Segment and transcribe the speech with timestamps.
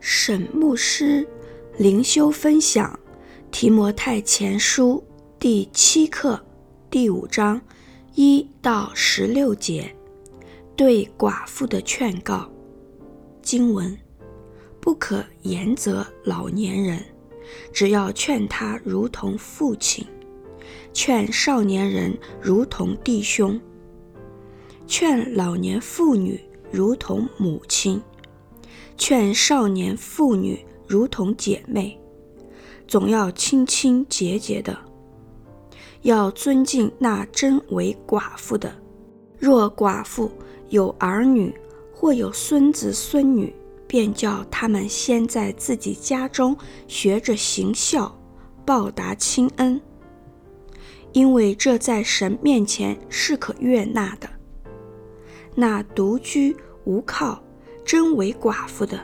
[0.00, 1.26] 沈牧师
[1.76, 2.98] 灵修分享
[3.50, 5.02] 《提摩太前书》
[5.40, 6.40] 第七课
[6.88, 7.60] 第五章
[8.14, 9.92] 一到十六节，
[10.76, 12.48] 对寡妇的劝告。
[13.42, 13.96] 经文：
[14.80, 17.04] 不可严责老年人，
[17.72, 20.06] 只要劝他如同父亲；
[20.92, 23.58] 劝少年人如同弟兄；
[24.86, 26.40] 劝老年妇女
[26.70, 28.00] 如同母亲。
[28.98, 31.98] 劝少年妇女如同姐妹，
[32.88, 34.76] 总要清清洁洁的，
[36.02, 38.74] 要尊敬那真为寡妇的。
[39.38, 40.30] 若寡妇
[40.68, 41.54] 有儿女
[41.94, 43.54] 或有孙子孙女，
[43.86, 46.56] 便叫他们先在自己家中
[46.88, 48.12] 学着行孝，
[48.66, 49.80] 报答亲恩，
[51.12, 54.28] 因为这在神面前是可悦纳的。
[55.54, 57.40] 那独居无靠。
[57.88, 59.00] 真为寡妇的，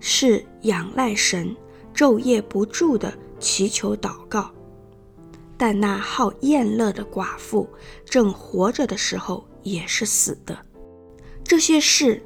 [0.00, 1.54] 是仰赖神，
[1.94, 4.50] 昼夜不住的祈求祷告；
[5.56, 7.68] 但那好宴乐的寡妇，
[8.04, 10.58] 正活着的时候也是死的。
[11.44, 12.20] 这些事，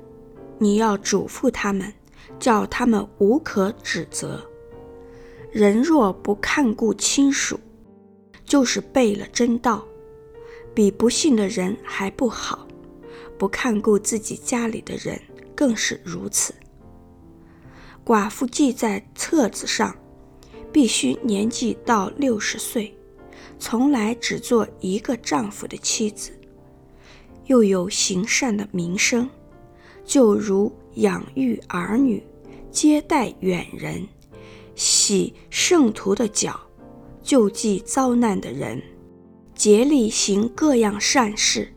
[0.56, 1.92] 你要嘱咐他们，
[2.38, 4.42] 叫他们无可指责。
[5.52, 7.60] 人若不看顾亲属，
[8.46, 9.84] 就是背了真道，
[10.72, 12.66] 比不信的人还不好。
[13.36, 15.20] 不看顾自己家里的人。
[15.60, 16.54] 更是如此。
[18.02, 19.94] 寡妇记在册子上，
[20.72, 22.96] 必须年纪到六十岁，
[23.58, 26.32] 从来只做一个丈夫的妻子，
[27.44, 29.28] 又有行善的名声，
[30.02, 32.22] 就如养育儿女、
[32.70, 34.08] 接待远人、
[34.74, 36.58] 洗圣徒的脚、
[37.22, 38.82] 救济遭难的人，
[39.54, 41.70] 竭力行各样善事。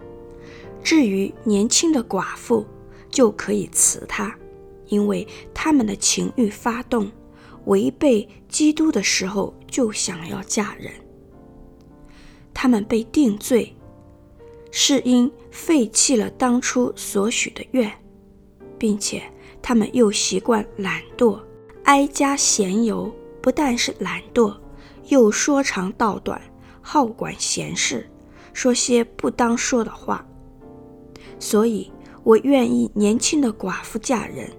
[0.82, 2.66] 至于年轻的寡妇，
[3.14, 4.36] 就可以辞他，
[4.88, 7.12] 因为他们的情欲发动，
[7.66, 10.92] 违背基督的时候就想要嫁人。
[12.56, 13.76] 他们被定罪，
[14.72, 17.92] 是因废弃了当初所许的愿，
[18.80, 19.22] 并且
[19.62, 21.40] 他们又习惯懒惰，
[21.84, 23.14] 挨家闲游。
[23.44, 24.58] 不但是懒惰，
[25.10, 26.42] 又说长道短，
[26.82, 28.10] 好管闲事，
[28.54, 30.26] 说些不当说的话。
[31.38, 31.92] 所以。
[32.24, 34.50] 我愿意年轻的寡妇嫁人，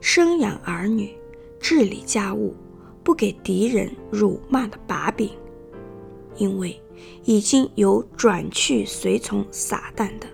[0.00, 1.14] 生养儿女，
[1.60, 2.56] 治理家务，
[3.04, 5.30] 不给敌人辱骂的把柄，
[6.36, 6.82] 因为
[7.24, 10.26] 已经有转去随从撒旦的。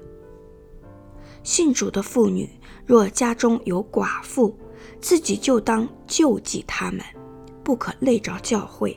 [1.42, 2.48] 信主的妇女，
[2.84, 4.56] 若家中有寡妇，
[5.00, 7.00] 自己就当救济他们，
[7.64, 8.96] 不可累着教会，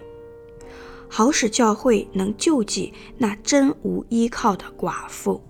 [1.08, 5.42] 好使教会能救济那真无依靠的寡妇。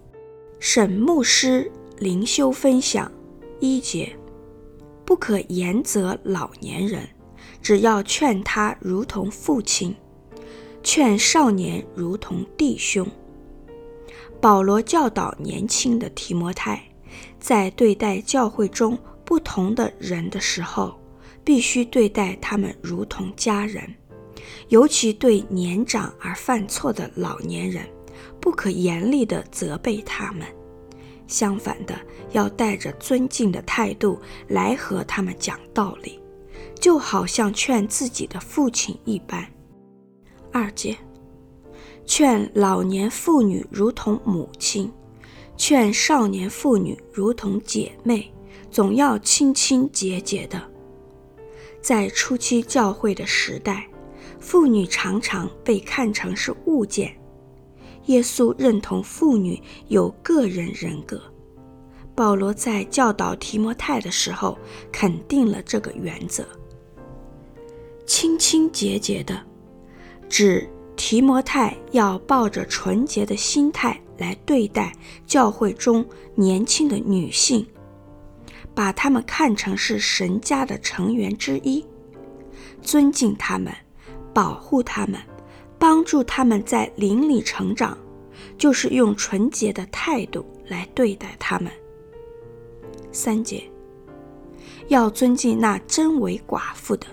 [0.58, 1.70] 沈牧师。
[2.00, 3.12] 灵修分享
[3.60, 4.10] 一节，
[5.04, 7.06] 不可严责老年人，
[7.62, 9.92] 只要劝他如同父亲；
[10.82, 13.06] 劝少年如同弟兄。
[14.40, 16.82] 保罗教导年轻的提摩太，
[17.38, 20.98] 在对待教会中不同的人的时候，
[21.44, 23.94] 必须对待他们如同家人，
[24.70, 27.86] 尤其对年长而犯错的老年人，
[28.40, 30.48] 不可严厉地责备他们。
[31.30, 31.96] 相反的，
[32.32, 36.20] 要带着尊敬的态度来和他们讲道理，
[36.80, 39.48] 就好像劝自己的父亲一般。
[40.52, 40.98] 二节，
[42.06, 44.92] 劝老年妇女如同母亲，
[45.56, 48.34] 劝少年妇女如同姐妹，
[48.72, 50.60] 总要清清洁洁的。
[51.82, 53.88] 在初期教会的时代，
[54.40, 57.16] 妇女常常被看成是物件。
[58.10, 61.22] 耶稣认同妇女有个人人格。
[62.16, 64.58] 保罗在教导提摩太的时候，
[64.92, 66.44] 肯定了这个原则。
[68.06, 69.40] 清清洁洁的，
[70.28, 74.92] 指提摩太要抱着纯洁的心态来对待
[75.26, 76.04] 教会中
[76.34, 77.66] 年轻的女性，
[78.74, 81.86] 把她们看成是神家的成员之一，
[82.82, 83.72] 尊敬她们，
[84.34, 85.22] 保护她们，
[85.80, 87.98] 帮助他们在灵里成长。
[88.58, 91.72] 就是用纯洁的态度来对待他们。
[93.12, 93.64] 三节，
[94.90, 97.08] 要尊敬那真为寡妇的，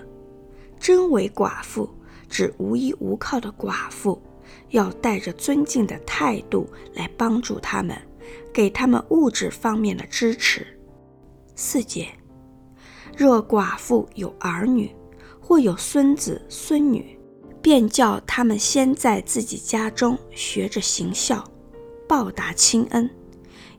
[0.77, 1.89] 真为寡妇
[2.29, 4.21] 指无依无靠的寡妇，
[4.69, 7.97] 要带着尊敬的态度来帮助他们，
[8.53, 10.67] 给他们物质方面的支持。
[11.55, 12.09] 四节，
[13.15, 14.93] 若寡妇有儿女
[15.39, 17.16] 或有孙子孙女。
[17.67, 21.43] 便叫他们先在自己家中学着行孝，
[22.07, 23.09] 报答亲恩，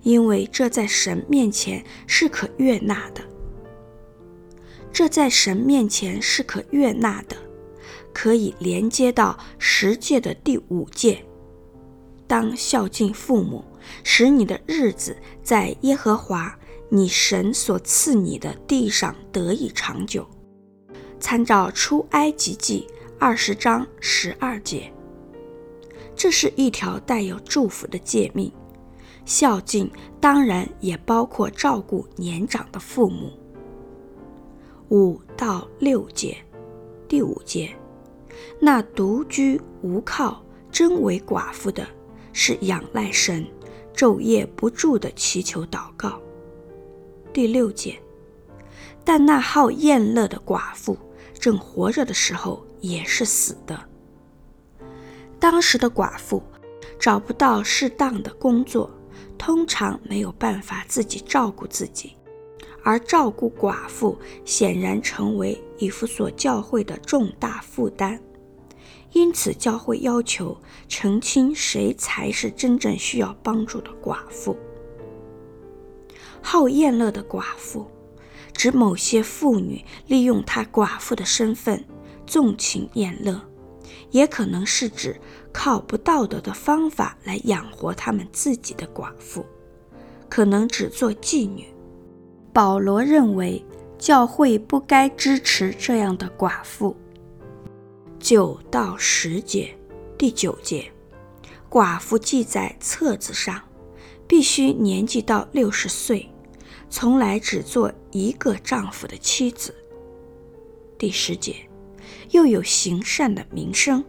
[0.02, 3.22] 因为这在神面前是可悦纳的。
[4.92, 7.36] 这在神面前是可悦纳的，
[8.12, 11.24] 可以连接到十诫的第五诫：
[12.26, 13.64] 当孝敬父母，
[14.04, 16.54] 使你的日子在耶和华
[16.90, 20.28] 你神所赐你的地上得以长久。
[21.18, 22.86] 参照出埃及记
[23.20, 24.92] 二十章十二节，
[26.14, 28.52] 这是一条带有祝福的诫命。
[29.24, 33.32] 孝敬当然也包括照顾年长的父母。
[34.90, 36.36] 五到六节，
[37.08, 37.74] 第五节，
[38.60, 41.84] 那独居无靠、真为寡妇的，
[42.32, 43.44] 是仰赖神，
[43.92, 46.20] 昼夜不住的祈求祷告。
[47.32, 47.98] 第六节，
[49.04, 50.96] 但那好宴乐的寡妇，
[51.34, 53.78] 正活着的时候也是死的。
[55.38, 56.42] 当时的寡妇
[56.98, 58.90] 找不到适当的工作。
[59.38, 62.16] 通常没有办法自己照顾自己，
[62.82, 68.20] 而照顾寡妇显然成为以弗所教会的重大负担。
[69.12, 74.56] 因此，教会要求澄清谁才是真正需要帮助的寡妇。
[76.42, 77.86] 好宴乐的寡妇，
[78.52, 81.84] 指某些妇女利用她寡妇的身份
[82.28, 83.40] 纵情宴乐。
[84.10, 85.20] 也可能是指
[85.52, 89.44] 靠不道德的方法来养活他们自己的寡妇，
[90.30, 91.66] 可能只做妓女。
[92.52, 93.62] 保罗认为
[93.98, 96.96] 教会不该支持这样的寡妇。
[98.18, 99.76] 九到十节，
[100.16, 100.90] 第九节，
[101.68, 103.62] 寡妇记在册子上，
[104.26, 106.30] 必须年纪到六十岁，
[106.88, 109.74] 从来只做一个丈夫的妻子。
[110.96, 111.67] 第十节。
[112.30, 114.04] 又有行善的名声，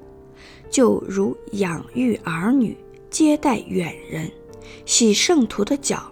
[0.69, 2.77] 就如养育儿女、
[3.09, 4.31] 接待远人、
[4.85, 6.11] 洗圣徒的脚、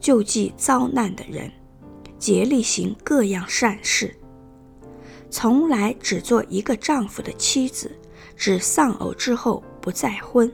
[0.00, 1.50] 救济遭难的人、
[2.18, 4.14] 竭力行各样善事。
[5.30, 7.90] 从来只做一个丈夫的妻子，
[8.34, 10.50] 指丧偶之后不再婚。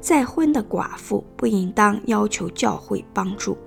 [0.00, 3.58] 再婚的寡妇不应当要求教会帮助。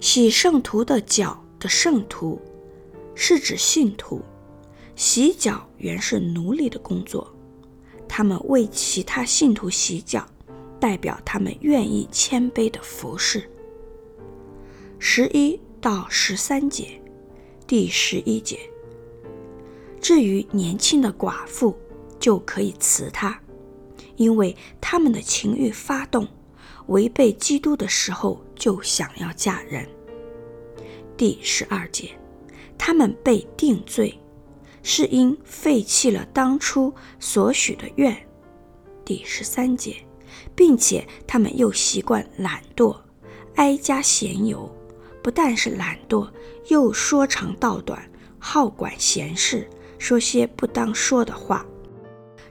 [0.00, 2.40] 洗圣徒的脚的圣徒，
[3.14, 4.22] 是指信徒。
[4.96, 7.34] 洗脚原是奴隶的工作，
[8.08, 10.24] 他们为其他信徒洗脚，
[10.78, 13.50] 代表他们愿意谦卑的服侍。
[15.00, 17.00] 十一到十三节，
[17.66, 18.58] 第十一节。
[20.00, 21.76] 至于年轻的寡妇，
[22.20, 23.40] 就可以辞她，
[24.16, 26.28] 因为他们的情欲发动，
[26.86, 29.86] 违背基督的时候就想要嫁人。
[31.16, 32.10] 第十二节，
[32.78, 34.16] 他们被定罪。
[34.86, 38.14] 是因废弃了当初所许的愿，
[39.02, 39.96] 第十三节，
[40.54, 42.94] 并且他们又习惯懒惰，
[43.54, 44.70] 挨家闲游，
[45.22, 46.30] 不但是懒惰，
[46.68, 48.06] 又说长道短，
[48.38, 49.66] 好管闲事，
[49.98, 51.64] 说些不当说的话。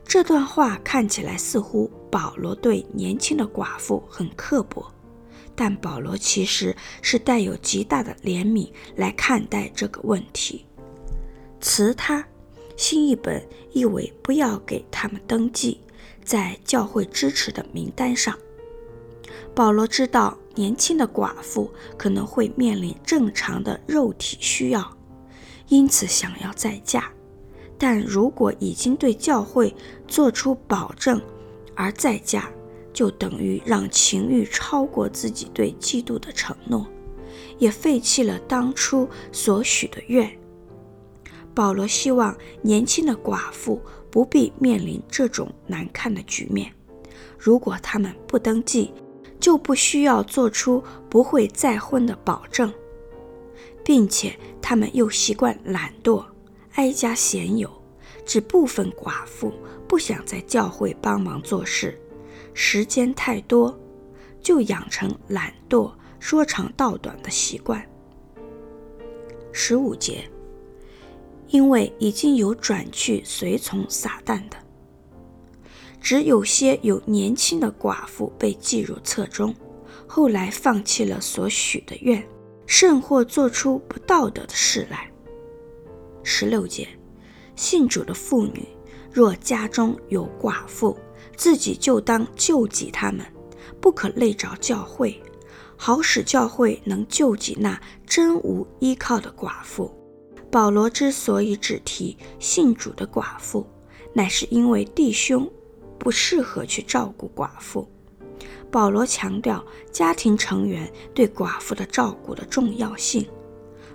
[0.04, 4.92] 这段话看起来似乎保罗对年轻的寡妇很刻薄，
[5.54, 10.66] 但保罗其实是带有极大的怜悯来看待这个问题。
[11.64, 12.28] 辞他，
[12.76, 15.80] 新译本译为不要给他们登记
[16.22, 18.38] 在教会支持的名单上。
[19.56, 24.98] 保罗知道年轻的寡妇可能会面临正常的肉体需要，
[25.70, 27.10] 因此想要再嫁。
[27.78, 29.74] 但如果已经对教会
[30.06, 31.22] 做出保证
[31.76, 32.52] 而再嫁，
[32.92, 36.86] 就等于让情欲超过自己对基督的承诺，
[37.58, 40.30] 也废弃了当初所许的愿。
[41.54, 46.74] 保罗希望年轻的寡妇不必面临这种难看的局面。
[47.38, 48.94] 如果他们不登记，
[49.40, 52.74] 就不需要做出不会再婚的保证，
[53.84, 56.24] 并且他们又习惯懒惰、
[56.74, 57.70] 哀家闲游。
[58.26, 59.52] 指部分寡妇
[59.86, 62.00] 不想在教会帮忙做事，
[62.54, 63.78] 时间太多，
[64.42, 67.86] 就养成懒惰、说长道短的习惯。
[69.52, 70.24] 十五节。
[71.54, 74.58] 因为已经有转去随从撒旦的，
[76.02, 79.54] 只有些有年轻的寡妇被记入册中，
[80.08, 82.28] 后来放弃了所许的愿，
[82.66, 85.08] 甚或做出不道德的事来。
[86.24, 86.88] 十六节，
[87.56, 88.68] 信主的妇女
[89.12, 90.98] 若家中有寡妇，
[91.38, 93.24] 自己就当救济他们，
[93.80, 95.22] 不可累着教会，
[95.78, 99.96] 好使教会能救济那真无依靠的寡妇。
[100.54, 103.66] 保罗之所以只提信主的寡妇，
[104.14, 105.52] 乃是因为弟兄
[105.98, 107.90] 不适合去照顾寡妇。
[108.70, 113.28] 保罗强调家庭成员对寡妇的照顾的重要性。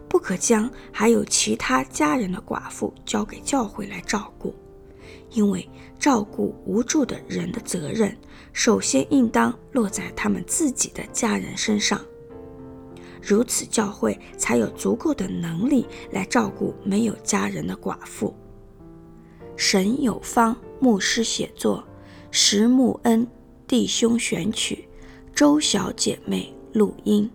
[0.08, 4.52] 不可将还有其他家人的寡妇交给教会来照顾，
[5.30, 8.16] 因为照顾无助的人的责任，
[8.52, 12.00] 首先应当落在他们自己的家人身上。
[13.22, 18.34] 如此，教会才有足够的能力来照顾没有家人的寡妇。
[19.56, 21.84] 沈有方牧师写作，
[22.30, 23.26] 石木恩
[23.66, 24.88] 弟兄选曲，
[25.34, 27.28] 周小姐妹录音。